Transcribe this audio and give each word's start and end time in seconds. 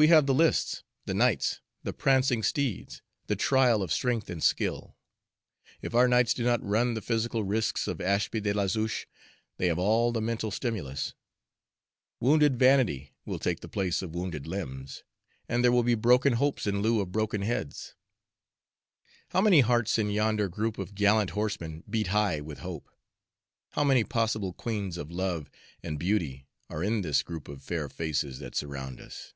We 0.00 0.06
have 0.06 0.24
the 0.24 0.32
lists, 0.32 0.82
the 1.04 1.12
knights, 1.12 1.60
the 1.82 1.92
prancing 1.92 2.42
steeds, 2.42 3.02
the 3.26 3.36
trial 3.36 3.82
of 3.82 3.92
strength 3.92 4.30
and 4.30 4.42
skill. 4.42 4.96
If 5.82 5.94
our 5.94 6.08
knights 6.08 6.32
do 6.32 6.42
not 6.42 6.64
run 6.64 6.94
the 6.94 7.02
physical 7.02 7.44
risks 7.44 7.86
of 7.86 8.00
Ashby 8.00 8.40
de 8.40 8.54
la 8.54 8.66
Zouch, 8.66 9.06
they 9.58 9.66
have 9.66 9.78
all 9.78 10.10
the 10.10 10.22
mental 10.22 10.50
stimulus. 10.50 11.12
Wounded 12.18 12.58
vanity 12.58 13.12
will 13.26 13.38
take 13.38 13.60
the 13.60 13.68
place 13.68 14.00
of 14.00 14.14
wounded 14.14 14.46
limbs, 14.46 15.04
and 15.50 15.62
there 15.62 15.70
will 15.70 15.82
be 15.82 15.94
broken 15.94 16.32
hopes 16.32 16.66
in 16.66 16.80
lieu 16.80 17.02
of 17.02 17.12
broken 17.12 17.42
heads. 17.42 17.94
How 19.32 19.42
many 19.42 19.60
hearts 19.60 19.98
in 19.98 20.08
yonder 20.08 20.48
group 20.48 20.78
of 20.78 20.94
gallant 20.94 21.28
horsemen 21.32 21.84
beat 21.90 22.06
high 22.06 22.40
with 22.40 22.60
hope! 22.60 22.88
How 23.72 23.84
many 23.84 24.04
possible 24.04 24.54
Queens 24.54 24.96
of 24.96 25.12
Love 25.12 25.50
and 25.82 25.98
Beauty 25.98 26.46
are 26.70 26.82
in 26.82 27.02
this 27.02 27.22
group 27.22 27.48
of 27.48 27.62
fair 27.62 27.90
faces 27.90 28.38
that 28.38 28.54
surround 28.56 28.98
us!" 28.98 29.34